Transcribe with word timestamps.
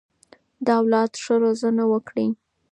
د 0.65 0.67
اولاد 0.79 1.11
ښه 1.23 1.35
روزنه 1.43 1.83
وکړئ. 1.91 2.27